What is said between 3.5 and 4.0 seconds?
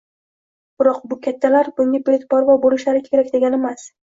emas.